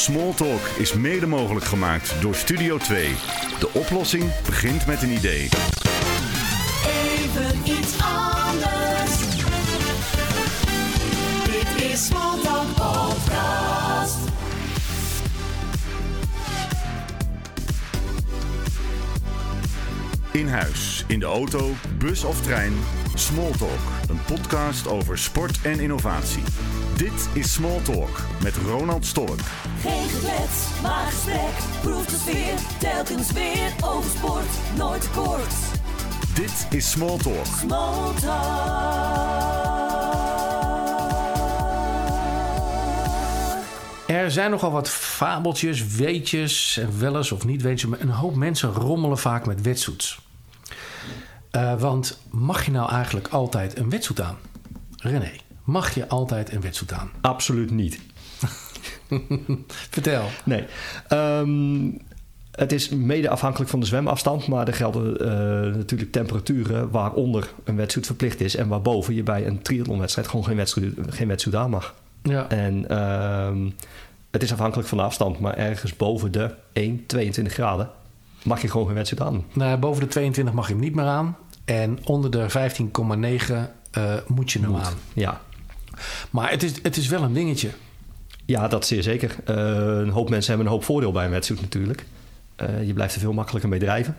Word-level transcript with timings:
Smalltalk 0.00 0.60
is 0.78 0.92
mede 0.92 1.26
mogelijk 1.26 1.64
gemaakt 1.64 2.14
door 2.20 2.34
Studio 2.34 2.78
2. 2.78 3.14
De 3.58 3.70
oplossing 3.72 4.24
begint 4.46 4.86
met 4.86 5.02
een 5.02 5.10
idee. 5.10 5.48
Even 6.86 7.58
iets 7.64 7.94
anders. 8.02 9.18
Dit 11.44 11.90
is 11.90 12.06
Smalltalk 12.06 12.74
Podcast. 12.74 14.16
In 20.32 20.48
huis, 20.48 21.04
in 21.08 21.18
de 21.18 21.26
auto, 21.26 21.70
bus 21.98 22.24
of 22.24 22.40
trein. 22.40 22.72
Smalltalk, 23.14 23.80
een 24.08 24.20
podcast 24.26 24.88
over 24.88 25.18
sport 25.18 25.60
en 25.62 25.80
innovatie. 25.80 26.42
Dit 27.00 27.28
is 27.32 27.52
Smalltalk 27.52 28.20
met 28.42 28.56
Ronald 28.56 29.06
Stork. 29.06 29.40
Geen 29.80 30.08
geklets, 30.08 30.80
maar 30.82 31.06
gesprek. 31.06 31.80
Proef 31.80 32.06
de 32.06 32.16
sfeer, 32.16 32.54
telkens 32.78 33.32
weer 33.32 33.72
over 33.84 34.10
sport. 34.10 34.76
Nooit 34.76 35.10
kort. 35.10 35.54
Dit 36.34 36.66
is 36.70 36.90
Smalltalk. 36.90 37.46
Smalltalk. 37.46 38.22
Er 44.06 44.30
zijn 44.30 44.50
nogal 44.50 44.70
wat 44.70 44.90
fabeltjes, 44.90 45.86
weetjes 45.86 46.76
en 46.76 47.00
wel 47.00 47.16
eens 47.16 47.32
of 47.32 47.44
niet 47.44 47.62
weetjes. 47.62 47.90
Maar 47.90 48.00
een 48.00 48.10
hoop 48.10 48.34
mensen 48.34 48.72
rommelen 48.72 49.18
vaak 49.18 49.46
met 49.46 49.62
wetsuits. 49.62 50.20
Eh, 51.50 51.80
want 51.80 52.20
mag 52.30 52.64
je 52.64 52.70
nou 52.70 52.90
eigenlijk 52.90 53.28
altijd 53.28 53.78
een 53.78 53.90
wetsuit 53.90 54.20
aan? 54.20 54.36
René, 54.96 55.32
mag 55.70 55.94
je 55.94 56.08
altijd 56.08 56.52
een 56.52 56.60
wetsuit 56.60 56.92
aan? 56.92 57.10
Absoluut 57.20 57.70
niet. 57.70 58.00
Vertel. 59.90 60.24
Nee. 60.44 60.64
Ehm, 61.08 61.90
het 62.50 62.72
is 62.72 62.88
mede 62.88 63.28
afhankelijk 63.28 63.70
van 63.70 63.80
de 63.80 63.86
zwemafstand, 63.86 64.46
maar 64.46 64.66
er 64.66 64.74
gelden 64.74 65.18
eh, 65.20 65.76
natuurlijk 65.76 66.12
temperaturen 66.12 66.90
waaronder 66.90 67.52
een 67.64 67.76
wetsuit 67.76 68.06
verplicht 68.06 68.40
is 68.40 68.56
en 68.56 68.68
waarboven 68.68 69.14
je 69.14 69.22
bij 69.22 69.46
een 69.46 69.62
triathlonwedstrijd 69.62 70.28
gewoon 70.28 70.44
geen 70.44 70.56
wetsuit, 70.56 70.94
geen 71.08 71.28
wetsuit 71.28 71.54
aan 71.54 71.70
mag. 71.70 71.94
Ja. 72.22 72.48
En 72.48 72.88
ehm, 72.88 73.70
het 74.30 74.42
is 74.42 74.52
afhankelijk 74.52 74.88
van 74.88 74.98
de 74.98 75.04
afstand, 75.04 75.40
maar 75.40 75.54
ergens 75.54 75.96
boven 75.96 76.32
de 76.32 76.54
1, 76.72 77.06
22 77.06 77.52
graden 77.52 77.90
mag 78.42 78.62
je 78.62 78.68
gewoon 78.68 78.86
geen 78.86 78.94
wetsuit 78.94 79.20
aan. 79.20 79.44
Nou, 79.52 79.78
boven 79.78 80.02
de 80.02 80.08
22 80.08 80.54
mag 80.54 80.66
je 80.66 80.72
hem 80.72 80.82
niet 80.82 80.94
meer 80.94 81.04
aan. 81.04 81.36
En 81.64 81.98
onder 82.04 82.30
de 82.30 82.46
15,9 82.48 83.70
eh, 83.90 84.14
moet 84.26 84.52
je 84.52 84.60
hem 84.60 84.76
aan. 84.76 84.92
Ja. 85.12 85.40
Maar 86.30 86.50
het 86.50 86.62
is, 86.62 86.72
het 86.82 86.96
is 86.96 87.08
wel 87.08 87.22
een 87.22 87.32
dingetje. 87.32 87.70
Ja, 88.50 88.68
dat 88.68 88.86
zeer 88.86 89.02
zeker. 89.02 89.36
Eh, 89.44 89.56
een 89.98 90.08
hoop 90.08 90.30
mensen 90.30 90.48
hebben 90.48 90.66
een 90.66 90.72
hoop 90.72 90.84
voordeel 90.84 91.12
bij 91.12 91.24
een 91.24 91.30
wetsuit 91.30 91.60
natuurlijk. 91.60 92.04
Eh, 92.56 92.86
je 92.86 92.92
blijft 92.92 93.14
er 93.14 93.20
veel 93.20 93.32
makkelijker 93.32 93.70
mee 93.70 93.78
drijven. 93.78 94.16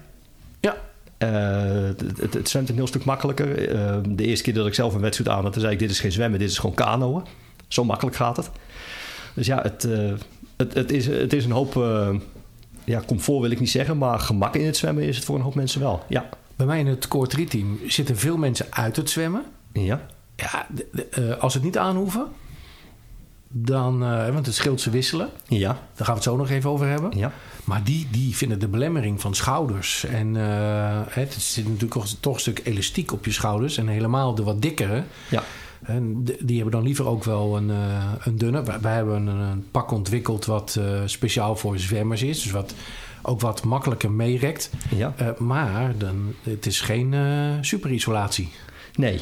Ja. 0.59 0.75
Eh, 1.17 2.07
het, 2.17 2.33
het, 2.33 2.49
zwemt 2.49 2.69
een 2.69 2.75
heel 2.75 2.87
stuk 2.87 3.03
makkelijker. 3.03 3.55
De 4.15 4.25
eerste 4.25 4.43
keer 4.43 4.53
dat 4.53 4.67
ik 4.67 4.73
zelf 4.73 4.93
een 4.93 5.01
wetsuit 5.01 5.29
aan 5.29 5.43
had, 5.43 5.55
zei 5.59 5.73
ik: 5.73 5.79
Dit 5.79 5.89
is 5.89 5.99
geen 5.99 6.11
zwemmen, 6.11 6.39
dit 6.39 6.49
is 6.49 6.57
gewoon 6.57 6.75
kanoën. 6.75 7.23
Zo 7.67 7.83
makkelijk 7.83 8.15
gaat 8.15 8.37
het. 8.37 8.49
Dus 9.33 9.45
ja, 9.45 9.61
het, 9.61 9.87
het, 10.57 10.73
het, 10.73 10.91
is, 10.91 11.07
het 11.07 11.33
is 11.33 11.45
een 11.45 11.51
hoop. 11.51 11.73
ja, 12.83 13.01
comfort 13.05 13.41
wil 13.41 13.51
ik 13.51 13.59
niet 13.59 13.69
zeggen, 13.69 13.97
maar 13.97 14.19
gemak 14.19 14.55
in 14.55 14.65
het 14.65 14.77
zwemmen 14.77 15.03
is 15.03 15.15
het 15.15 15.25
voor 15.25 15.35
een 15.35 15.41
hoop 15.41 15.55
mensen 15.55 15.81
wel. 15.81 16.03
Ja. 16.07 16.29
Bij 16.55 16.65
mij 16.65 16.79
in 16.79 16.87
het 16.87 17.07
Core 17.07 17.27
3 17.27 17.47
team 17.47 17.79
zitten 17.87 18.17
veel 18.17 18.37
mensen 18.37 18.65
uit 18.69 18.95
het 18.95 19.09
zwemmen. 19.09 19.43
Ja. 19.73 20.05
Ja, 20.41 20.67
de- 20.69 20.87
de- 20.91 21.05
eh, 21.09 21.37
als 21.41 21.53
het 21.53 21.63
niet 21.63 21.77
aanhoeven, 21.77 22.27
dan, 23.47 24.03
eh, 24.03 24.29
want 24.33 24.45
het 24.45 24.55
scheelt 24.55 24.81
ze 24.81 24.89
wisselen. 24.89 25.29
Ja. 25.47 25.67
Daar 25.67 25.79
gaan 25.95 26.05
we 26.05 26.11
het 26.13 26.23
zo 26.23 26.35
nog 26.35 26.49
even 26.49 26.69
over 26.69 26.87
hebben. 26.87 27.17
Ja. 27.17 27.31
Maar 27.63 27.83
die, 27.83 28.07
die 28.11 28.35
vinden 28.35 28.59
de 28.59 28.67
belemmering 28.67 29.21
van 29.21 29.35
schouders. 29.35 30.03
En 30.05 30.35
eh, 30.35 30.99
het 31.09 31.33
zit 31.33 31.67
natuurlijk 31.67 31.93
toch, 32.19 32.33
een 32.33 32.39
stuk 32.39 32.61
elastiek 32.63 33.11
op 33.11 33.25
je 33.25 33.31
schouders. 33.31 33.77
En 33.77 33.87
helemaal 33.87 34.35
de 34.35 34.43
wat 34.43 34.61
dikkere. 34.61 35.03
Ja. 35.29 35.43
En 35.81 36.23
die 36.23 36.55
hebben 36.55 36.71
dan 36.71 36.83
liever 36.83 37.05
ook 37.07 37.23
wel 37.23 37.57
een, 37.57 37.69
een 38.23 38.37
dunne. 38.37 38.63
Wij, 38.81 38.93
hebben 38.93 39.27
een, 39.27 39.37
een 39.39 39.65
pak 39.71 39.91
ontwikkeld 39.91 40.45
wat 40.45 40.79
speciaal 41.05 41.55
voor 41.55 41.79
zwemmers 41.79 42.21
is. 42.23 42.41
Dus 42.43 42.51
wat 42.51 42.73
ook 43.21 43.41
wat 43.41 43.63
makkelijker 43.63 44.11
meerekt. 44.11 44.69
Ja. 44.95 45.13
Maar 45.37 45.97
dan, 45.97 46.33
het 46.43 46.65
is 46.65 46.81
geen 46.81 47.15
superisolatie. 47.61 48.51
Nee. 48.95 49.21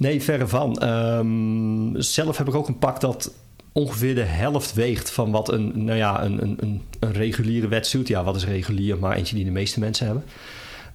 Nee, 0.00 0.22
verre 0.22 0.48
van. 0.48 0.78
Ehm, 0.78 2.00
zelf 2.00 2.36
heb 2.36 2.48
ik 2.48 2.54
ook 2.54 2.68
een 2.68 2.78
pak 2.78 3.00
dat 3.00 3.34
ongeveer 3.72 4.14
de 4.14 4.22
helft 4.22 4.72
weegt 4.72 5.10
van 5.10 5.30
wat 5.30 5.52
een, 5.52 5.84
nou 5.84 5.98
ja, 5.98 6.24
een, 6.24 6.42
een, 6.42 6.56
een, 6.60 6.82
een 7.00 7.12
reguliere 7.12 7.68
wetsuit. 7.68 8.08
Ja, 8.08 8.24
wat 8.24 8.36
is 8.36 8.44
regulier, 8.44 8.98
maar 8.98 9.16
eentje 9.16 9.34
die 9.34 9.44
de 9.44 9.50
meeste 9.50 9.80
mensen 9.80 10.06
hebben. 10.06 10.24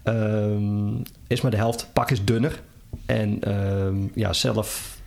Ehm, 0.04 1.14
is 1.28 1.42
maar 1.42 1.52
de 1.52 1.58
helft. 1.58 1.90
Pak 1.94 2.12
is 2.12 2.26
dunner. 2.26 2.62
En 3.06 3.42
ehm, 3.42 3.96
ja, 4.14 4.34
zelf 4.34 4.98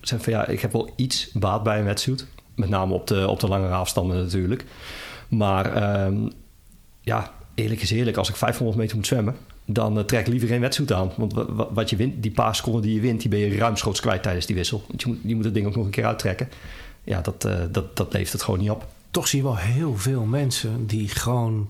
van 0.00 0.32
ja, 0.32 0.46
ik 0.46 0.60
heb 0.60 0.72
wel 0.72 0.92
iets 0.96 1.30
baat 1.32 1.62
bij 1.62 1.78
een 1.78 1.84
wetsuit. 1.84 2.26
Met 2.54 2.68
name 2.68 2.94
op 2.94 3.06
de, 3.06 3.28
op 3.28 3.40
de 3.40 3.48
langere 3.48 3.74
afstanden 3.74 4.16
natuurlijk. 4.16 4.64
Maar 5.28 5.82
ja, 7.00 7.32
eerlijk 7.54 7.82
is 7.82 7.90
eerlijk, 7.90 8.16
als 8.16 8.28
ik 8.28 8.36
500 8.36 8.78
meter 8.78 8.96
moet 8.96 9.06
zwemmen, 9.06 9.36
dan 9.64 9.98
eh, 9.98 10.04
trek 10.04 10.26
liever 10.26 10.48
geen 10.48 10.60
wetsuit 10.60 10.92
aan. 10.92 11.10
Want 11.16 11.32
wa- 11.32 11.52
wa- 11.52 11.68
wat 11.72 11.90
je 11.90 11.96
wint, 11.96 12.22
die 12.22 12.30
paar 12.30 12.54
seconden 12.56 12.82
die 12.82 12.94
je 12.94 13.00
wint, 13.00 13.20
die 13.20 13.30
ben 13.30 13.38
je 13.38 13.56
ruimschoots 13.56 14.00
kwijt 14.00 14.22
tijdens 14.22 14.46
die 14.46 14.56
wissel. 14.56 14.84
Want 14.88 15.02
je 15.02 15.08
moet, 15.08 15.18
je 15.24 15.34
moet 15.34 15.44
het 15.44 15.54
ding 15.54 15.66
ook 15.66 15.76
nog 15.76 15.84
een 15.84 15.90
keer 15.90 16.04
uittrekken. 16.06 16.48
Ja, 17.04 17.20
dat, 17.20 17.44
eh, 17.44 17.54
dat, 17.70 17.96
dat 17.96 18.12
levert 18.12 18.32
het 18.32 18.42
gewoon 18.42 18.60
niet 18.60 18.70
op. 18.70 18.86
toch 19.10 19.28
zie 19.28 19.38
je 19.38 19.44
wel 19.44 19.56
heel 19.56 19.96
veel 19.96 20.24
mensen 20.24 20.86
die 20.86 21.08
gewoon 21.08 21.68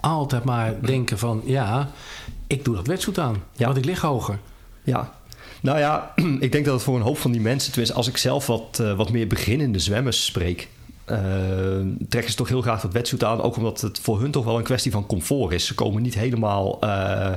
altijd 0.00 0.44
maar 0.44 0.74
denken 0.86 1.18
van... 1.18 1.42
ja, 1.44 1.90
ik 2.46 2.64
doe 2.64 2.74
dat 2.74 2.86
wetsuit 2.86 3.18
aan, 3.18 3.42
Ja. 3.56 3.64
want 3.66 3.78
ik 3.78 3.84
lig 3.84 4.00
hoger. 4.00 4.38
Ja, 4.82 5.14
nou 5.62 5.78
ja, 5.78 6.12
ik 6.40 6.52
denk 6.52 6.64
dat 6.64 6.74
het 6.74 6.82
voor 6.82 6.96
een 6.96 7.02
hoop 7.02 7.18
van 7.18 7.32
die 7.32 7.40
mensen, 7.40 7.70
tenminste 7.70 7.96
als 7.96 8.08
ik 8.08 8.16
zelf 8.16 8.46
wat, 8.46 8.78
eh, 8.80 8.96
wat 8.96 9.10
meer 9.10 9.26
beginnende 9.26 9.78
zwemmers 9.78 10.24
spreek, 10.24 10.68
eh, 11.08 12.06
trekken 12.08 12.30
ze 12.30 12.36
toch 12.36 12.48
heel 12.48 12.62
graag 12.62 12.80
dat 12.80 12.92
wetsuit 12.92 13.24
aan. 13.24 13.42
Ook 13.42 13.56
omdat 13.56 13.80
het 13.80 14.00
voor 14.00 14.20
hun 14.20 14.30
toch 14.30 14.44
wel 14.44 14.58
een 14.58 14.62
kwestie 14.62 14.92
van 14.92 15.06
comfort 15.06 15.52
is. 15.52 15.66
Ze 15.66 15.74
komen 15.74 16.02
niet 16.02 16.14
helemaal 16.14 16.80
eh, 16.80 17.32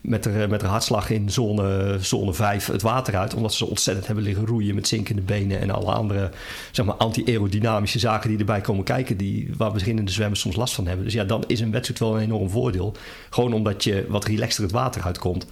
met, 0.00 0.22
de, 0.22 0.46
met 0.48 0.60
de 0.60 0.66
hartslag 0.66 1.10
in 1.10 1.30
zone, 1.30 1.96
zone 2.00 2.34
5 2.34 2.66
het 2.66 2.82
water 2.82 3.16
uit, 3.16 3.34
omdat 3.34 3.54
ze 3.54 3.66
ontzettend 3.66 4.06
hebben 4.06 4.24
liggen 4.24 4.46
roeien 4.46 4.74
met 4.74 4.88
zinkende 4.88 5.22
benen 5.22 5.60
en 5.60 5.70
alle 5.70 5.92
andere 5.92 6.30
zeg 6.70 6.86
maar, 6.86 6.94
anti-aerodynamische 6.94 7.98
zaken 7.98 8.28
die 8.30 8.38
erbij 8.38 8.60
komen 8.60 8.84
kijken, 8.84 9.16
die, 9.16 9.50
waar 9.56 9.72
beginnende 9.72 10.10
zwemmers 10.10 10.40
soms 10.40 10.56
last 10.56 10.74
van 10.74 10.86
hebben. 10.86 11.04
Dus 11.04 11.14
ja, 11.14 11.24
dan 11.24 11.44
is 11.46 11.60
een 11.60 11.70
wetsuit 11.70 11.98
wel 11.98 12.16
een 12.16 12.22
enorm 12.22 12.50
voordeel. 12.50 12.94
Gewoon 13.30 13.52
omdat 13.52 13.84
je 13.84 14.06
wat 14.08 14.24
relaxter 14.24 14.62
het 14.62 14.72
water 14.72 15.02
uitkomt. 15.02 15.46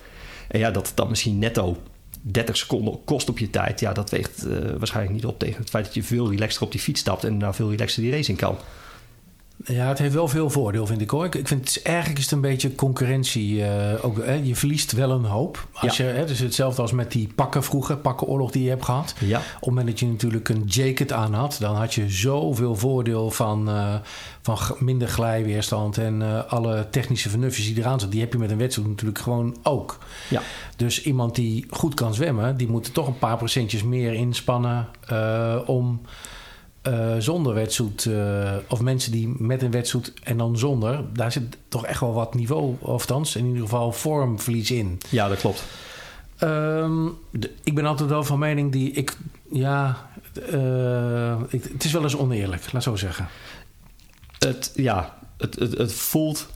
En 0.49 0.59
ja, 0.59 0.71
dat 0.71 0.93
dan 0.95 1.09
misschien 1.09 1.39
netto 1.39 1.77
30 2.27 2.57
seconden 2.57 3.05
kost 3.05 3.29
op 3.29 3.39
je 3.39 3.51
tijd. 3.51 3.81
Ja, 3.81 3.93
dat 3.93 4.11
weegt 4.11 4.47
eh, 4.47 4.59
waarschijnlijk 4.79 5.15
niet 5.15 5.27
op 5.27 5.39
tegen 5.39 5.61
het 5.61 5.71
feit 5.71 5.85
dat 5.85 5.95
je 5.95 6.03
veel 6.03 6.31
relaxter 6.31 6.63
op 6.63 6.73
die 6.73 6.81
fiets 6.81 7.01
stapt 7.01 7.25
en 7.25 7.31
daarna 7.31 7.55
veel 7.55 7.71
relaxter 7.71 8.03
die 8.03 8.13
race 8.13 8.31
in 8.31 8.37
kan. 8.37 8.57
Ja, 9.67 9.89
het 9.89 9.99
heeft 9.99 10.15
wel 10.15 10.29
veel 10.29 10.51
voordeel, 10.51 10.87
vind 10.87 11.01
ik 11.01 11.11
hoor. 11.11 11.25
Ik 11.25 11.35
ik 11.35 11.49
vind 11.49 11.75
het 11.75 11.83
eigenlijk 11.83 12.19
is 12.19 12.25
het 12.25 12.33
een 12.33 12.41
beetje 12.41 12.75
concurrentie. 12.75 13.65
eh, 13.65 14.05
ook, 14.05 14.25
hè? 14.25 14.33
Je 14.33 14.57
verliest 14.57 14.93
wel 14.93 15.11
een 15.11 15.25
hoop. 15.25 15.67
Als 15.73 15.97
Ja. 15.97 16.05
je, 16.05 16.11
hè, 16.11 16.25
dus 16.27 16.39
hetzelfde 16.39 16.83
als 16.83 16.93
met 16.93 17.13
die 17.13 17.29
pakken 17.35 17.63
vroeger, 17.65 17.97
pakkenoorlog 17.97 18.51
die 18.51 18.63
je 18.63 18.69
hebt 18.69 18.85
gehad. 18.85 19.15
Ja. 19.21 19.39
Op 19.39 19.45
het 19.55 19.65
moment 19.69 19.87
dat 19.87 19.99
je 20.01 20.07
natuurlijk 20.07 20.49
een 20.49 20.63
jacket 20.67 21.13
aan 21.13 21.35
had, 21.35 21.57
dan 21.61 21.75
had 21.77 21.95
je 21.95 22.11
zoveel 22.11 22.77
voordeel 22.77 23.31
van, 23.31 23.69
eh, 23.69 23.95
van 24.43 24.59
minder 24.79 25.09
glijweerstand 25.09 25.99
en 25.99 26.23
eh, 26.23 26.45
alle 26.53 26.87
technische 26.91 27.29
vernufjes 27.29 27.67
die 27.67 27.79
eraan 27.79 27.91
zitten. 28.01 28.11
Die 28.11 28.21
heb 28.21 28.33
je 28.33 28.39
met 28.39 28.51
een 28.51 28.59
wedstrijd 28.59 28.89
natuurlijk 28.89 29.19
gewoon 29.19 29.57
ook. 29.63 29.99
Ja. 30.31 30.41
Dus 30.77 31.03
iemand 31.03 31.35
die 31.35 31.67
goed 31.71 31.95
kan 31.95 32.15
zwemmen, 32.15 32.57
die 32.57 32.69
moet 32.69 32.87
er 32.87 32.93
toch 32.93 33.07
een 33.07 33.19
paar 33.19 33.37
procentjes 33.37 33.83
meer 33.83 34.13
inspannen 34.13 34.89
om 35.67 36.01
eh, 36.85 37.15
zonder 37.19 37.55
wetsuit, 37.55 38.07
eh, 38.07 38.53
of 38.69 38.81
mensen 38.81 39.13
die 39.13 39.29
met 39.39 39.63
een 39.63 39.71
wetsuit 39.71 40.13
en 40.23 40.37
dan 40.37 40.59
zonder, 40.59 41.01
daar 41.13 41.33
zit 41.33 41.57
toch 41.69 41.87
echt 41.87 42.01
wel 42.01 42.13
wat 42.13 42.35
niveau, 42.35 42.75
of 42.79 42.89
althans 42.91 43.37
in 43.37 43.47
ieder 43.47 43.63
geval 43.63 43.93
vormverlies 43.93 44.71
in. 44.71 44.99
ja, 45.09 45.29
dat 45.29 45.39
klopt. 45.39 45.65
Ehm, 46.39 47.07
de- 47.31 47.51
ik 47.65 47.75
ben 47.75 47.87
altijd 47.87 48.09
wel 48.09 48.25
van 48.25 48.39
mening 48.39 48.73
die 48.73 48.91
ik, 48.93 49.17
ja, 49.53 50.07
eh, 50.53 51.41
ik, 51.49 51.65
het 51.73 51.85
is 51.85 51.93
wel 51.93 52.03
eens 52.03 52.17
oneerlijk, 52.17 52.73
laat 52.73 52.83
zo 52.83 52.97
zeggen. 52.97 53.27
Het, 54.39 54.73
ja, 54.75 55.15
het, 55.37 55.55
het, 55.59 55.79
het 55.79 55.93
voelt 55.93 56.49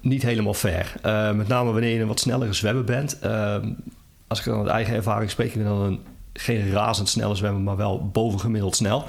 niet 0.00 0.22
helemaal 0.22 0.54
fair. 0.54 0.92
Met 1.36 1.48
name 1.48 1.72
wanneer 1.72 1.94
je 1.94 2.00
een 2.00 2.06
wat 2.06 2.20
snellere 2.20 2.52
zwemmer 2.52 2.84
bent. 2.84 3.18
Ehm, 3.18 3.68
als 4.26 4.38
ik 4.38 4.44
dan 4.44 4.58
uit 4.58 4.68
eigen 4.68 4.94
ervaring 4.94 5.30
spreek, 5.30 5.48
ik 5.48 5.54
ben 5.54 5.64
dan 5.64 5.80
een, 5.80 6.00
geen 6.32 6.70
razendsnelle 6.70 7.34
zwemmer, 7.34 7.62
maar 7.62 7.76
wel 7.76 8.08
bovengemiddeld 8.12 8.76
snel. 8.76 9.04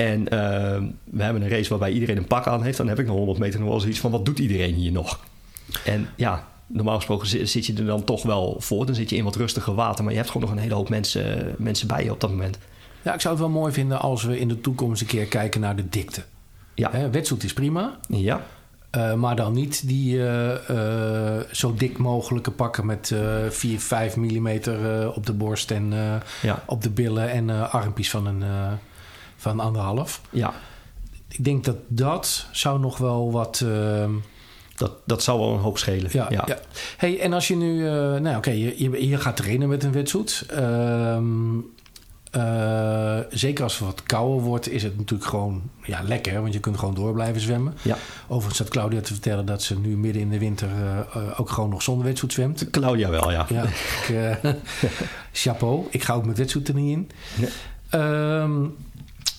En 0.00 0.28
ehm, 0.28 0.84
we 1.04 1.22
hebben 1.22 1.42
een 1.42 1.48
race 1.48 1.68
waarbij 1.70 1.92
iedereen 1.92 2.16
een 2.16 2.26
pak 2.26 2.46
aan 2.46 2.62
heeft. 2.62 2.76
Dan 2.76 2.88
heb 2.88 2.98
ik 2.98 3.06
nog 3.06 3.16
100 3.16 3.38
meter 3.38 3.60
nog 3.60 3.68
wel 3.68 3.80
zoiets 3.80 4.00
van, 4.00 4.10
wat 4.10 4.24
doet 4.24 4.38
iedereen 4.38 4.74
hier 4.74 4.92
nog? 4.92 5.20
En 5.84 6.08
ja, 6.16 6.48
normaal 6.66 6.96
gesproken 6.96 7.26
zi- 7.26 7.46
zit 7.46 7.66
je 7.66 7.74
er 7.74 7.84
dan 7.84 8.04
toch 8.04 8.22
wel 8.22 8.56
voor. 8.58 8.86
Dan 8.86 8.94
zit 8.94 9.10
je 9.10 9.16
in 9.16 9.24
wat 9.24 9.36
rustiger 9.36 9.74
water. 9.74 10.02
Maar 10.04 10.12
je 10.12 10.18
hebt 10.18 10.30
gewoon 10.30 10.48
nog 10.48 10.56
een 10.56 10.62
hele 10.62 10.74
hoop 10.74 10.88
mensen, 10.88 11.54
mensen 11.58 11.86
bij 11.86 12.04
je 12.04 12.10
op 12.12 12.20
dat 12.20 12.30
moment. 12.30 12.58
Ja, 13.02 13.14
ik 13.14 13.20
zou 13.20 13.34
het 13.34 13.42
wel 13.42 13.52
mooi 13.52 13.72
vinden 13.72 14.00
als 14.00 14.22
we 14.24 14.38
in 14.38 14.48
de 14.48 14.60
toekomst 14.60 15.00
een 15.00 15.06
keer 15.06 15.26
kijken 15.26 15.60
naar 15.60 15.76
de 15.76 15.88
dikte. 15.88 16.22
Ja. 16.74 16.90
Hè, 16.92 17.10
wetsuit 17.10 17.44
is 17.44 17.52
prima, 17.52 17.98
Ja, 18.08 18.46
eh, 18.90 19.14
maar 19.14 19.36
dan 19.36 19.52
niet 19.52 19.88
die 19.88 20.26
eh, 20.28 20.68
eh, 21.38 21.44
zo 21.52 21.74
dik 21.74 21.98
mogelijke 21.98 22.50
pakken 22.50 22.86
met 22.86 23.10
eh 23.10 23.20
4, 23.50 23.80
5 23.80 24.16
millimeter 24.16 25.12
op 25.14 25.26
de 25.26 25.32
borst 25.32 25.70
en 25.70 25.92
ja, 26.42 26.62
op 26.66 26.82
de 26.82 26.90
billen 26.90 27.30
en 27.30 27.70
armpjes 27.70 28.10
van 28.10 28.26
een 28.26 28.42
van 29.40 29.60
anderhalf. 29.60 30.20
ja. 30.30 30.52
Ik 31.28 31.44
denk 31.44 31.64
dat 31.64 31.76
dat 31.88 32.46
zou 32.52 32.80
nog 32.80 32.98
wel 32.98 33.32
wat. 33.32 33.60
eh, 33.66 34.08
Dat, 34.76 34.92
dat 35.06 35.22
zou 35.22 35.38
wel 35.40 35.52
een 35.52 35.60
hoop 35.60 35.78
schelen. 35.78 36.10
ja, 36.12 36.26
ja. 36.30 36.44
Hey, 36.96 37.20
en 37.20 37.32
als 37.32 37.48
je 37.48 37.56
nu, 37.56 37.86
eh, 37.86 37.92
nou 38.16 38.36
oké, 38.36 38.50
je, 38.50 38.82
je, 38.82 39.08
je 39.08 39.16
gaat 39.16 39.36
trainen 39.36 39.68
met 39.68 39.84
een 39.84 39.92
wetsuit. 39.92 40.44
Ehm, 40.48 41.24
eh, 42.30 43.18
zeker 43.30 43.64
als 43.64 43.78
het 43.78 43.86
wat 43.86 44.02
kouder 44.02 44.40
wordt, 44.40 44.68
is 44.68 44.82
het 44.82 44.96
natuurlijk 44.96 45.30
gewoon 45.30 45.62
ja, 45.84 46.02
lekker, 46.02 46.40
want 46.40 46.52
je 46.52 46.60
kunt 46.60 46.78
gewoon 46.78 46.94
door 46.94 47.12
blijven 47.12 47.40
zwemmen. 47.40 47.74
Ja. 47.82 47.96
Overigens 48.28 48.56
zat 48.56 48.68
Claudia 48.68 49.00
te 49.00 49.12
vertellen 49.12 49.46
dat 49.46 49.62
ze 49.62 49.78
nu 49.78 49.96
midden 49.96 50.22
in 50.22 50.30
de 50.30 50.38
winter 50.38 50.68
ook 51.36 51.50
gewoon 51.50 51.70
nog 51.70 51.82
zonder 51.82 52.04
wetsuit 52.06 52.32
zwemt. 52.32 52.70
Claudia 52.70 53.10
wel, 53.10 53.30
ja. 53.30 53.46
Ja, 53.48 53.64
ik, 53.64 54.38
chapeau. 55.32 55.86
Ik 55.90 56.02
ga 56.02 56.14
ook 56.14 56.24
met 56.26 56.38
wetsuit 56.38 56.68
er 56.68 56.74
niet 56.74 56.90
in. 56.96 57.10
Nee. 57.36 57.48
Ehm, 57.90 58.64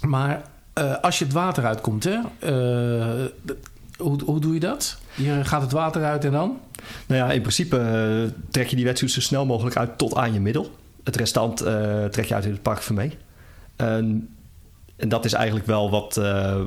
maar 0.01 0.41
eh, 0.73 0.95
als 1.01 1.19
je 1.19 1.25
het 1.25 1.33
water 1.33 1.65
uitkomt, 1.65 2.03
hè, 2.03 2.17
eh, 2.39 3.25
hoe, 3.97 4.23
hoe 4.23 4.39
doe 4.39 4.53
je 4.53 4.59
dat? 4.59 4.97
Je 5.15 5.39
gaat 5.43 5.61
het 5.61 5.71
water 5.71 6.03
uit 6.03 6.25
en 6.25 6.31
dan? 6.31 6.59
Nou 7.07 7.21
ja, 7.21 7.31
in 7.31 7.41
principe 7.41 7.77
eh, 7.77 8.33
trek 8.51 8.67
je 8.67 8.75
die 8.75 8.85
wetsuit 8.85 9.11
zo 9.11 9.21
snel 9.21 9.45
mogelijk 9.45 9.75
uit 9.75 9.97
tot 9.97 10.15
aan 10.15 10.33
je 10.33 10.39
middel. 10.39 10.71
Het 11.03 11.15
restant 11.15 11.57
trek 12.11 12.25
je 12.25 12.33
uit 12.33 12.45
in 12.45 12.59
het 12.63 12.83
van 12.83 12.95
mee. 12.95 13.17
En, 13.75 14.29
dat 15.07 15.25
is 15.25 15.33
eigenlijk 15.33 15.65
wel 15.65 15.89
wat, 15.89 16.15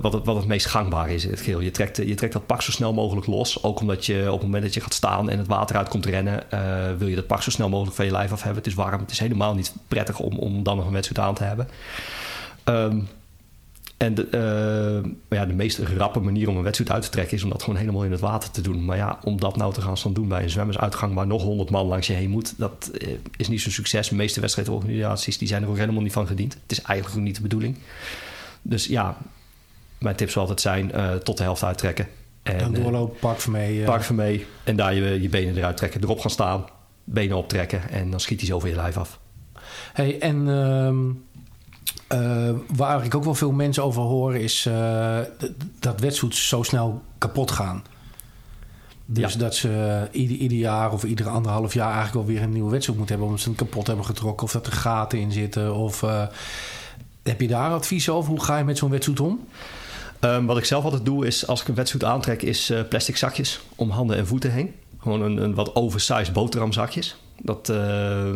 wat, 0.00 0.12
het, 0.12 0.24
wat 0.24 0.36
het 0.36 0.46
meest 0.46 0.66
gangbaar 0.66 1.10
is 1.10 1.24
in 1.24 1.30
het 1.30 1.40
geheel. 1.40 1.60
Je 1.60 1.70
trekt, 1.70 1.96
je 1.96 2.14
trekt 2.14 2.32
dat 2.32 2.46
pak 2.46 2.62
zo 2.62 2.70
snel 2.70 2.92
mogelijk 2.92 3.26
los. 3.26 3.62
Ook 3.62 3.80
omdat 3.80 4.06
je 4.06 4.24
op 4.26 4.38
het 4.38 4.42
moment 4.42 4.62
dat 4.62 4.74
je 4.74 4.80
gaat 4.80 4.94
staan 4.94 5.30
en 5.30 5.38
het 5.38 5.46
water 5.46 5.76
uit 5.76 5.88
komt 5.88 6.06
rennen... 6.06 6.42
wil 6.98 7.08
je 7.08 7.14
dat 7.14 7.26
pak 7.26 7.42
zo 7.42 7.50
snel 7.50 7.68
mogelijk 7.68 7.96
van 7.96 8.04
je 8.04 8.10
lijf 8.10 8.32
af 8.32 8.42
hebben. 8.42 8.62
Het 8.62 8.72
is 8.72 8.74
warm, 8.74 9.00
het 9.00 9.10
is 9.10 9.18
helemaal 9.18 9.54
niet 9.54 9.74
prettig 9.88 10.18
om, 10.18 10.38
om 10.38 10.62
dan 10.62 10.76
nog 10.76 10.86
een 10.86 10.92
wetsuit 10.92 11.18
aan 11.18 11.34
te 11.34 11.44
hebben. 11.44 11.68
Ehm, 12.64 12.98
en 13.96 14.14
de, 14.14 14.26
eh, 14.28 15.38
ja, 15.38 15.46
de 15.46 15.52
meest 15.52 15.78
rappe 15.78 16.20
manier 16.20 16.48
om 16.48 16.56
een 16.56 16.62
wedstrijd 16.62 16.90
uit 16.90 17.02
te 17.02 17.08
trekken 17.08 17.36
is 17.36 17.42
om 17.42 17.50
dat 17.50 17.62
gewoon 17.62 17.78
helemaal 17.78 18.04
in 18.04 18.10
het 18.10 18.20
water 18.20 18.50
te 18.50 18.60
doen. 18.60 18.84
Maar 18.84 18.96
ja, 18.96 19.18
om 19.22 19.40
dat 19.40 19.56
nou 19.56 19.72
te 19.72 19.80
gaan 19.80 19.96
staan 19.96 20.12
doen 20.12 20.28
bij 20.28 20.42
een 20.42 20.50
zwemmersuitgang 20.50 21.14
waar 21.14 21.26
nog 21.26 21.42
honderd 21.42 21.70
man 21.70 21.86
langs 21.86 22.06
je 22.06 22.12
heen 22.12 22.30
moet, 22.30 22.54
dat 22.56 22.90
eh, 22.98 23.08
is 23.36 23.48
niet 23.48 23.60
zo'n 23.60 23.72
succes. 23.72 24.08
De 24.08 24.14
meeste 24.14 24.40
wedstrijdorganisaties 24.40 25.38
die 25.38 25.48
zijn 25.48 25.62
er 25.62 25.68
ook 25.68 25.78
helemaal 25.78 26.02
niet 26.02 26.12
van 26.12 26.26
gediend. 26.26 26.52
Het 26.52 26.72
is 26.72 26.82
eigenlijk 26.82 27.18
ook 27.18 27.24
niet 27.24 27.36
de 27.36 27.42
bedoeling. 27.42 27.76
Dus 28.62 28.86
ja, 28.86 29.16
mijn 29.98 30.16
tips 30.16 30.32
zal 30.32 30.40
altijd 30.40 30.60
zijn 30.60 30.92
eh, 30.92 31.14
tot 31.14 31.36
de 31.36 31.42
helft 31.42 31.64
uittrekken. 31.64 32.08
En, 32.42 32.58
dan 32.58 32.72
doorlopen, 32.72 33.18
pak 33.18 33.40
van 33.40 33.52
mee. 33.52 33.84
Pak 33.84 34.02
van 34.02 34.16
mee 34.16 34.46
en 34.64 34.76
daar 34.76 34.94
je, 34.94 35.22
je 35.22 35.28
benen 35.28 35.56
eruit 35.56 35.76
trekken. 35.76 36.02
Erop 36.02 36.20
gaan 36.20 36.30
staan, 36.30 36.64
benen 37.04 37.36
optrekken 37.36 37.90
en 37.90 38.10
dan 38.10 38.20
schiet 38.20 38.38
hij 38.38 38.48
zo 38.48 38.54
over 38.54 38.68
je 38.68 38.74
lijf 38.74 38.96
af. 38.96 39.18
Hey, 39.92 40.18
en 40.18 40.48
ehm, 40.48 41.10
eh, 42.06 42.50
waar 42.76 43.04
ik 43.04 43.14
ook 43.14 43.24
wel 43.24 43.34
veel 43.34 43.52
mensen 43.52 43.84
over 43.84 44.02
hoor, 44.02 44.36
is 44.36 44.66
eh, 44.66 45.18
dat 45.78 46.00
wetsuits 46.00 46.48
zo 46.48 46.62
snel 46.62 47.02
kapot 47.18 47.50
gaan. 47.50 47.84
Dus 49.06 49.32
Ja. 49.32 49.38
dat 49.38 49.54
ze 49.54 50.08
ieder, 50.12 50.36
ieder 50.36 50.58
jaar 50.58 50.92
of 50.92 51.04
iedere 51.04 51.28
anderhalf 51.28 51.74
jaar 51.74 51.92
eigenlijk 51.94 52.26
wel 52.26 52.34
weer 52.34 52.42
een 52.44 52.52
nieuwe 52.52 52.70
wetsuit 52.70 52.96
moeten 52.98 53.16
hebben. 53.16 53.26
Omdat 53.34 53.40
ze 53.40 53.48
hem 53.48 53.66
kapot 53.68 53.86
hebben 53.86 54.04
getrokken 54.04 54.46
of 54.46 54.52
dat 54.52 54.66
er 54.66 54.72
gaten 54.72 55.18
in 55.18 55.32
zitten. 55.32 55.74
Of, 55.74 56.02
eh, 56.02 56.26
heb 57.22 57.40
je 57.40 57.48
daar 57.48 57.70
advies 57.70 58.08
over? 58.08 58.30
Hoe 58.30 58.44
ga 58.44 58.58
je 58.58 58.64
met 58.64 58.78
zo'n 58.78 58.90
wetsuit 58.90 59.20
om? 59.20 59.46
Ehm, 60.20 60.44
wat 60.44 60.56
ik 60.58 60.64
zelf 60.64 60.84
altijd 60.84 61.04
doe 61.04 61.26
is, 61.26 61.46
als 61.46 61.60
ik 61.60 61.68
een 61.68 61.74
wetsuit 61.74 62.04
aantrek, 62.04 62.42
is 62.42 62.72
plastic 62.88 63.16
zakjes 63.16 63.60
om 63.74 63.90
handen 63.90 64.16
en 64.16 64.26
voeten 64.26 64.52
heen. 64.52 64.74
Gewoon 64.98 65.22
een, 65.22 65.36
een 65.36 65.54
wat 65.54 65.74
oversized 65.74 66.32
boterhamzakjes. 66.32 67.16
Dat, 67.42 67.68
eh, 67.68 68.30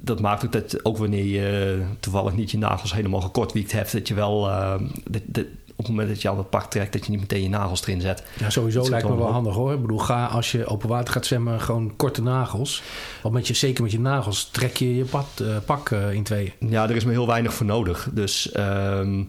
dat 0.00 0.20
maakt 0.20 0.44
ook 0.44 0.52
dat 0.52 0.84
ook 0.84 0.96
wanneer 0.98 1.24
je 1.24 1.82
toevallig 2.00 2.34
niet 2.34 2.50
je 2.50 2.58
nagels 2.58 2.94
helemaal 2.94 3.20
gekortwiekt 3.20 3.72
hebt, 3.72 3.92
dat 3.92 4.08
je 4.08 4.14
wel 4.14 4.48
eh, 4.48 4.74
dat- 5.10 5.22
dat- 5.26 5.44
op 5.76 5.88
het 5.88 5.96
moment 5.96 6.08
dat 6.08 6.22
je 6.22 6.28
aan 6.30 6.38
het 6.38 6.50
pak 6.50 6.70
trekt, 6.70 6.92
dat 6.92 7.04
je 7.04 7.10
niet 7.10 7.20
meteen 7.20 7.42
je 7.42 7.48
nagels 7.48 7.82
erin 7.82 8.00
zet. 8.00 8.22
Ja, 8.38 8.50
sowieso 8.50 8.80
Dat 8.80 8.88
lijkt 8.88 9.08
me 9.08 9.16
wel 9.16 9.32
handig 9.32 9.54
hoor. 9.54 9.72
Ik 9.72 9.80
bedoel, 9.80 9.98
ga 9.98 10.26
als 10.26 10.52
je 10.52 10.66
open 10.66 10.88
water 10.88 11.12
gaat 11.12 11.26
zwemmen, 11.26 11.60
gewoon 11.60 11.96
korte 11.96 12.22
nagels. 12.22 12.82
Want 13.22 13.34
met 13.34 13.46
je, 13.46 13.54
zeker 13.54 13.82
met 13.82 13.92
je 13.92 14.00
nagels 14.00 14.48
trek 14.50 14.76
je 14.76 14.96
je 14.96 15.04
pad, 15.04 15.26
eh, 15.40 15.46
pak 15.66 15.90
in 15.90 16.22
tweeën. 16.22 16.52
Ja, 16.58 16.88
er 16.88 16.96
is 16.96 17.04
me 17.04 17.10
heel 17.10 17.26
weinig 17.26 17.54
voor 17.54 17.66
nodig. 17.66 18.08
Dus 18.12 18.52
ehm, 18.52 19.22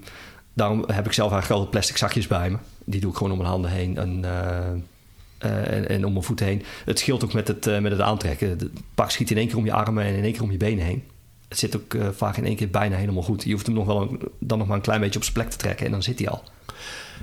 daarom 0.53 0.83
heb 0.87 1.05
ik 1.05 1.13
zelf 1.13 1.31
eigenlijk 1.31 1.49
altijd 1.51 1.69
plastic 1.69 1.97
zakjes 1.97 2.27
bij 2.27 2.49
me. 2.49 2.57
Die 2.85 2.99
doe 3.01 3.11
ik 3.11 3.17
gewoon 3.17 3.31
om 3.31 3.37
mijn 3.37 3.49
handen 3.49 3.71
heen 3.71 3.97
en, 3.97 4.25
en, 5.43 5.89
en 5.89 6.05
om 6.05 6.11
mijn 6.11 6.23
voeten 6.25 6.45
heen. 6.45 6.63
Het 6.85 6.99
scheelt 6.99 7.23
ook 7.23 7.33
met 7.33 7.47
het, 7.47 7.67
eh, 7.67 7.79
met 7.79 7.91
het 7.91 8.01
aantrekken. 8.01 8.49
Het 8.49 8.69
pak 8.95 9.11
schiet 9.11 9.31
in 9.31 9.37
één 9.37 9.47
keer 9.47 9.57
om 9.57 9.65
je 9.65 9.73
armen 9.73 10.03
en 10.03 10.15
in 10.15 10.23
één 10.23 10.33
keer 10.33 10.41
om 10.43 10.51
je 10.51 10.57
benen 10.57 10.85
heen. 10.85 11.03
Het 11.47 11.59
zit 11.59 11.75
ook 11.75 11.93
eh, 11.93 12.07
vaak 12.15 12.37
in 12.37 12.45
één 12.45 12.55
keer 12.55 12.69
bijna 12.69 12.95
helemaal 12.95 13.23
goed. 13.23 13.43
Je 13.43 13.51
hoeft 13.51 13.65
hem 13.65 13.75
nog 13.75 13.85
wel 13.85 14.01
een- 14.01 14.19
dan 14.39 14.57
nog 14.57 14.67
maar 14.67 14.75
een 14.75 14.83
klein 14.83 15.01
beetje 15.01 15.17
op 15.19 15.23
zijn 15.23 15.35
plek 15.35 15.49
te 15.49 15.57
trekken 15.57 15.85
en 15.85 15.91
dan 15.91 16.03
zit 16.03 16.19
hij 16.19 16.27
al. 16.29 16.43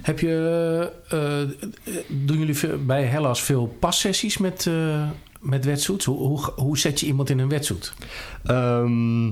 Heb 0.02 0.18
je, 0.20 0.90
eh, 1.08 1.40
eh, 1.42 1.48
doen 2.08 2.38
jullie 2.38 2.76
bij 2.76 3.04
Hellas 3.04 3.42
veel 3.42 3.66
passessies 3.78 4.38
met, 4.38 4.66
eh 4.66 5.08
met 5.40 5.64
wetsuits? 5.64 6.04
Hoe, 6.04 6.16
hoe, 6.18 6.52
hoe 6.56 6.78
zet 6.78 7.00
je 7.00 7.06
iemand 7.06 7.30
in 7.30 7.38
een 7.38 7.48
wetsuit? 7.48 7.92
Ehm, 8.44 9.26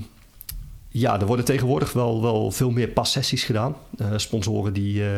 ja, 0.91 1.21
er 1.21 1.27
worden 1.27 1.45
tegenwoordig 1.45 1.93
wel, 1.93 2.23
wel 2.23 2.51
veel 2.51 2.71
meer 2.71 2.89
passessies 2.89 3.45
gedaan. 3.45 3.77
Eh, 3.99 4.07
sponsoren 4.17 4.73
die 4.73 5.03
eh, 5.05 5.11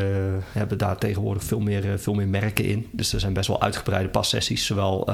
hebben 0.53 0.79
daar 0.79 0.99
tegenwoordig 0.99 1.45
veel 1.45 1.61
meer, 1.61 1.93
eh, 1.93 1.99
veel 1.99 2.15
meer 2.15 2.29
merken 2.29 2.65
in. 2.65 2.89
Dus 2.91 3.13
er 3.13 3.21
zijn 3.21 3.33
best 3.33 3.49
wel 3.49 3.63
uitgebreide 3.63 4.09
passessies, 4.09 4.67
zowel 4.67 5.11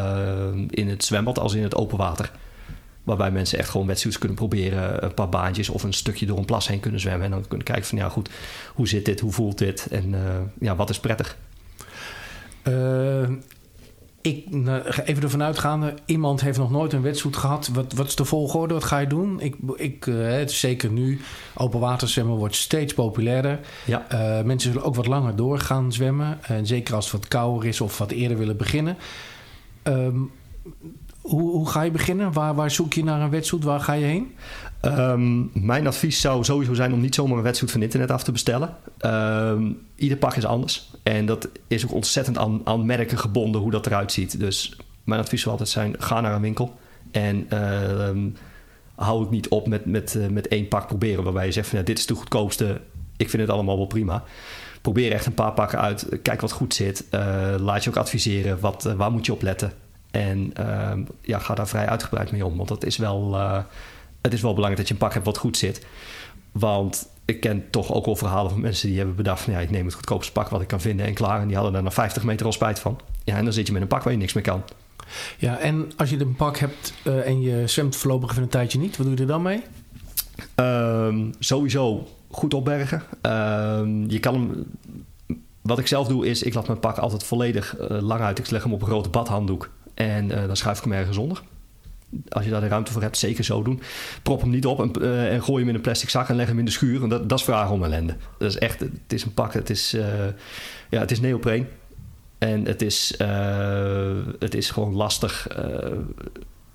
in 0.71 0.89
het 0.89 1.05
zwembad 1.05 1.39
als 1.39 1.55
in 1.55 1.63
het 1.63 1.75
open 1.75 1.99
water. 1.99 2.31
Waarbij 3.03 3.31
mensen 3.31 3.59
echt 3.59 3.69
gewoon 3.69 3.87
wetsuits 3.87 4.19
kunnen 4.19 4.37
proberen, 4.37 5.05
een 5.05 5.15
paar 5.15 5.29
baantjes 5.29 5.69
of 5.69 5.83
een 5.83 5.93
stukje 5.93 6.27
door 6.27 6.39
een 6.39 6.45
plas 6.45 6.69
heen 6.69 6.81
kunnen 6.81 7.01
zwemmen. 7.01 7.25
En 7.25 7.31
dan 7.31 7.49
kunnen 7.49 7.67
kijken 7.67 7.85
van 7.85 7.99
ja 7.99 8.09
goed, 8.09 8.31
hoe 8.75 8.89
zit 8.89 9.05
dit, 9.05 9.21
hoe 9.21 9.33
voelt 9.33 9.59
dit 9.59 9.87
en 9.91 10.15
ja, 10.61 10.77
wat 10.77 10.91
is 10.91 11.01
prettig. 11.01 11.37
Ik, 14.27 14.51
nou, 14.51 14.83
even 15.05 15.23
ervan 15.23 15.43
uitgaande, 15.43 15.95
iemand 16.05 16.41
heeft 16.41 16.59
nog 16.59 16.71
nooit 16.71 16.93
een 16.93 17.03
wetsuit 17.03 17.37
gehad. 17.37 17.69
Wat, 17.73 17.93
wat 17.93 18.07
is 18.07 18.15
de 18.15 18.25
volgorde? 18.25 18.75
Wat 18.75 18.85
ga 18.85 18.99
je 18.99 19.07
doen? 19.07 19.41
Ik, 19.41 19.55
ik, 19.77 20.07
eh, 20.07 20.15
het 20.31 20.51
is 20.51 20.61
zeker 20.61 20.91
nu, 20.91 21.21
open 21.55 21.81
water 21.81 22.09
zwemmen 22.09 22.37
wordt 22.37 22.55
steeds 22.55 22.95
populairder. 22.95 23.61
Ja. 23.85 24.07
Eh, 24.09 24.45
mensen 24.45 24.73
zullen 24.73 24.87
ook 24.87 24.95
wat 24.95 25.07
langer 25.07 25.37
door 25.37 25.59
gaan 25.59 25.93
zwemmen. 25.93 26.39
En 26.43 26.67
zeker 26.67 26.95
als 26.95 27.05
het 27.05 27.21
wat 27.21 27.29
kouder 27.29 27.69
is 27.69 27.81
of 27.81 27.99
wat 27.99 28.11
eerder 28.11 28.39
willen 28.39 28.57
beginnen. 28.57 28.97
Ehm, 29.83 30.19
hoe, 31.21 31.51
hoe 31.51 31.69
ga 31.69 31.83
je 31.83 31.91
beginnen? 31.91 32.33
Waar, 32.33 32.55
waar 32.55 32.71
zoek 32.71 32.93
je 32.93 33.05
naar 33.05 33.21
een 33.21 33.31
wetsuit? 33.31 33.65
Waar 33.65 33.81
ga 33.81 33.93
je 33.93 34.05
heen? 34.05 34.35
Ehm, 34.81 35.67
mijn 35.67 35.87
advies 35.87 36.21
zou 36.21 36.45
sowieso 36.45 36.75
zijn 36.75 36.93
om 36.93 37.01
niet 37.01 37.15
zomaar 37.15 37.37
een 37.37 37.43
wetsuit 37.43 37.71
van 37.71 37.83
internet 37.83 38.11
af 38.11 38.23
te 38.23 38.33
bestellen. 38.33 38.77
Ehm, 38.99 39.73
ieder 39.95 40.19
pak 40.19 40.35
is 40.35 40.45
anders. 40.45 40.91
En 41.03 41.27
dat 41.27 41.49
is 41.67 41.85
ook 41.85 41.93
ontzettend 41.93 42.39
aan, 42.39 42.61
aan 42.65 42.87
merken 42.87 43.19
gebonden 43.19 43.61
hoe 43.61 43.71
dat 43.71 43.87
eruit 43.87 44.13
ziet. 44.13 44.39
Dus 44.39 44.77
mijn 45.05 45.21
advies 45.21 45.41
zou 45.41 45.51
altijd 45.51 45.69
zijn, 45.69 45.95
ga 45.99 46.21
naar 46.21 46.35
een 46.35 46.41
winkel. 46.41 46.75
En 47.11 47.47
ehm, 47.49 48.29
hou 48.95 49.21
het 49.21 49.31
niet 49.31 49.49
op 49.49 49.67
met, 49.69 49.85
met, 49.85 50.15
eh, 50.15 50.27
met 50.27 50.49
één 50.49 50.69
pak 50.69 50.87
proberen. 50.87 51.25
Waarbij 51.25 51.47
je 51.47 51.53
zegt 51.53 51.69
van 51.69 51.85
dit 51.85 51.99
is 51.99 52.07
de 52.07 52.15
goedkoopste. 52.15 52.81
Ik 53.17 53.31
vind 53.31 53.43
het 53.43 53.51
allemaal 53.51 53.77
wel 53.77 53.87
prima. 53.87 54.25
Probeer 54.83 55.13
echt 55.13 55.27
een 55.27 55.35
paar 55.35 55.53
pakken 55.53 55.81
uit. 55.81 56.09
Kijk 56.23 56.41
wat 56.41 56.53
goed 56.53 56.75
zit. 56.75 57.05
Eh, 57.11 57.55
laat 57.59 57.85
je 57.85 57.91
ook 57.91 57.97
adviseren. 57.97 58.61
Wat, 58.61 58.87
eh, 58.87 58.93
waar 58.93 59.13
moet 59.13 59.27
je 59.27 59.33
op 59.33 59.43
letten? 59.43 59.73
En 60.11 60.51
ehm, 60.55 61.03
ja, 61.21 61.39
ga 61.39 61.55
daar 61.55 61.69
vrij 61.69 61.87
uitgebreid 61.87 62.33
mee 62.33 62.47
om. 62.47 62.57
Want 62.57 62.69
dat 62.69 62.85
is 62.85 62.97
wel, 62.97 63.35
eh, 63.35 63.59
het 64.23 64.33
is 64.33 64.41
wel 64.41 64.55
belangrijk 64.55 64.77
dat 64.77 64.89
je 64.89 64.95
een 64.95 65.07
pak 65.07 65.13
hebt 65.13 65.25
wat 65.25 65.39
goed 65.39 65.57
zit. 65.57 65.87
Want 66.53 67.09
ik 67.25 67.41
ken 67.41 67.71
toch 67.71 67.93
ook 67.93 68.05
wel 68.05 68.17
verhalen 68.17 68.51
van 68.51 68.61
mensen 68.61 68.89
die 68.89 68.97
hebben 68.97 69.17
bedacht... 69.17 69.41
van 69.41 69.53
ja, 69.53 69.59
ik 69.59 69.71
neem 69.71 69.85
het 69.85 69.95
goedkoopste 69.95 70.33
pak 70.33 70.49
wat 70.49 70.61
ik 70.61 70.69
kan 70.69 70.81
vinden 70.81 71.07
en 71.07 71.15
klaar. 71.15 71.41
En 71.41 71.47
die 71.47 71.55
hadden 71.55 71.73
daar 71.73 71.83
na 71.83 71.91
50 71.91 72.23
meter 72.23 72.47
al 72.47 72.53
spijt 72.53 72.79
van. 72.79 73.01
Ja, 73.25 73.37
en 73.37 73.45
dan 73.45 73.53
zit 73.53 73.67
je 73.67 73.73
met 73.73 73.83
een 73.83 73.89
pak 73.89 74.03
waar 74.03 74.13
je 74.13 74.19
niks 74.19 74.33
mee 74.33 74.45
kan. 74.45 74.63
Ja, 75.39 75.59
en 75.59 75.91
als 75.97 76.11
je 76.11 76.21
een 76.21 76.37
pak 76.37 76.59
hebt 76.59 76.93
eh, 77.05 77.27
en 77.27 77.41
je 77.41 77.67
zwemt 77.67 77.97
voorlopig 77.97 78.31
even 78.31 78.43
een 78.43 78.49
tijdje 78.49 78.79
niet, 78.79 78.97
wat 78.97 79.07
doe 79.07 79.15
je 79.15 79.21
er 79.21 79.27
dan 79.27 79.43
mee? 79.43 79.63
Ehm, 80.55 81.31
sowieso 81.39 82.09
goed 82.31 82.55
opbergen. 82.55 83.03
Ehm, 83.21 84.11
je 84.11 84.21
kan 84.21 84.35
hem... 84.35 84.65
Wat 85.63 85.79
ik 85.79 85.87
zelf 85.87 86.09
doe 86.09 86.27
is, 86.27 86.43
ik 86.43 86.55
laat 86.55 86.67
mijn 86.67 86.81
pak 86.81 86.99
altijd 86.99 87.25
volledig 87.25 87.77
eh, 87.77 88.01
lang 88.01 88.21
uit. 88.21 88.39
Ik 88.39 88.51
leg 88.51 88.63
hem 88.63 88.73
op 88.73 88.81
een 88.81 88.87
grote 88.87 89.09
badhanddoek 89.09 89.71
en 89.97 90.31
eh, 90.31 90.47
dan 90.47 90.57
schuif 90.57 90.79
ik 90.79 90.85
hem 90.85 90.93
ergens 90.93 91.17
onder. 91.17 91.43
Als 92.29 92.45
je 92.45 92.51
daar 92.51 92.61
de 92.61 92.69
ruimte 92.69 92.93
voor 92.93 93.03
hebt, 93.03 93.19
zeker 93.19 93.45
zo 93.45 93.63
doen. 93.63 93.83
Prop 94.23 94.41
hem 94.41 94.51
niet 94.51 94.67
op 94.67 94.81
en, 94.81 95.03
eh, 95.03 95.33
en 95.33 95.43
gooi 95.43 95.59
hem 95.59 95.69
in 95.69 95.75
een 95.75 95.81
plastic 95.81 96.09
zak 96.09 96.29
en 96.29 96.37
leg 96.37 96.47
hem 96.47 96.59
in 96.59 96.65
de 96.65 96.71
schuur. 96.71 97.03
En 97.03 97.09
dat, 97.09 97.29
dat 97.29 97.39
is 97.39 97.45
vragen 97.45 97.75
om 97.75 97.85
ellende. 97.85 98.17
Dat 98.39 98.51
is 98.51 98.59
echt, 98.59 98.81
het 98.81 99.13
is 99.13 99.25
een 99.25 99.35
pak, 99.35 99.53
het 99.53 99.71
is, 99.71 99.93
eh, 99.93 100.27
ja, 100.91 101.01
het 101.01 101.11
is 101.11 101.21
neopreen. 101.21 101.67
En 102.39 102.65
het 102.65 102.83
is, 102.83 103.15
het 104.39 104.55
is 104.55 104.71
gewoon 104.71 104.95
lastig. 104.95 105.47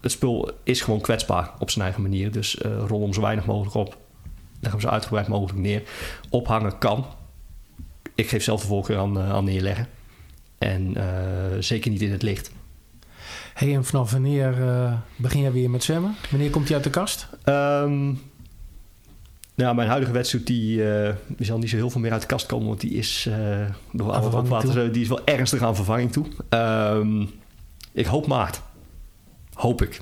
het 0.02 0.12
spul 0.12 0.52
is 0.64 0.82
gewoon 0.82 1.02
kwetsbaar 1.02 1.52
op 1.60 1.70
zijn 1.70 1.84
eigen 1.84 2.02
manier. 2.02 2.32
Dus 2.32 2.58
eh, 2.58 2.84
rol 2.88 3.02
hem 3.02 3.14
zo 3.14 3.22
weinig 3.22 3.46
mogelijk 3.46 3.76
op. 3.76 3.98
leg 4.60 4.72
hem 4.72 4.82
zo 4.82 4.88
uitgebreid 4.88 5.28
mogelijk 5.28 5.60
neer. 5.60 5.84
Ophangen 6.30 6.78
kan. 6.78 7.06
Ik 8.16 8.30
geef 8.30 8.44
zelf 8.44 8.62
de 8.62 8.68
voorkeur 8.68 8.98
aan, 8.98 9.18
uh, 9.18 9.32
aan 9.32 9.44
neerleggen. 9.44 9.88
En 10.58 10.94
uh, 10.98 11.04
zeker 11.60 11.92
niet 11.92 12.02
in 12.02 12.12
het 12.12 12.22
licht. 12.22 12.52
Hey, 13.54 13.76
en 13.76 13.86
vanaf 13.86 14.12
wanneer 14.12 14.60
uh, 14.60 14.94
begin 15.16 15.42
jij 15.42 15.52
weer 15.52 15.70
met 15.70 15.84
zwemmen? 15.84 16.16
Wanneer 16.30 16.50
komt 16.50 16.66
hij 16.66 16.76
uit 16.76 16.84
de 16.84 16.90
kast? 16.90 17.28
Um, 17.46 18.22
nou, 19.56 19.76
mijn 19.76 19.88
huidige 19.88 20.12
wedstrijd 20.12 20.48
die, 20.48 20.78
uh, 20.78 21.10
zal 21.40 21.58
niet 21.58 21.70
zo 21.70 21.76
heel 21.76 21.90
veel 21.90 22.02
meer 22.02 22.12
uit 22.12 22.22
de 22.22 22.28
kast 22.28 22.46
komen, 22.46 22.68
want 22.68 22.82
die 22.82 22.92
is, 22.92 23.26
uh, 23.30 23.66
door 23.92 24.12
alle 24.12 24.38
opwater, 24.38 24.92
die 24.92 25.02
is 25.02 25.08
wel 25.08 25.26
ernstig 25.26 25.62
aan 25.62 25.76
vervanging 25.76 26.12
toe. 26.12 26.26
Um, 26.50 27.30
ik 27.92 28.06
hoop 28.06 28.28
maart. 28.28 28.62
Hoop 29.54 29.82
ik. 29.82 30.02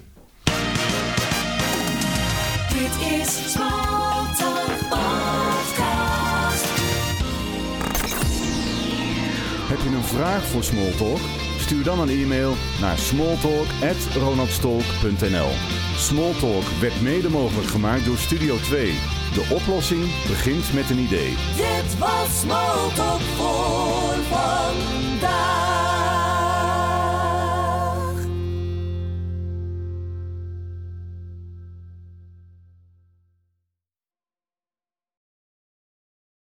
Dit 2.69 3.19
is 3.19 3.51
Smalltalk 3.51 4.79
Podcast. 4.89 6.65
Heb 9.69 9.79
je 9.79 9.95
een 9.95 10.03
vraag 10.03 10.43
voor 10.43 10.63
Smalltalk? 10.63 11.19
Stuur 11.69 11.83
dan 11.83 11.99
een 11.99 12.09
e-mail 12.09 12.53
naar 12.79 12.97
smalltalk.ronaldstolk.nl 12.97 15.49
Smalltalk 15.95 16.63
werd 16.79 17.01
mede 17.01 17.29
mogelijk 17.29 17.67
gemaakt 17.67 18.05
door 18.05 18.17
Studio 18.17 18.57
2. 18.57 18.93
De 19.33 19.47
oplossing 19.53 20.03
begint 20.27 20.73
met 20.73 20.89
een 20.89 20.99
idee. 20.99 21.35
Dit 21.55 21.97
was 21.97 22.39
Smalltalk 22.39 23.21
voor 23.21 24.15
vandaag. 24.29 25.78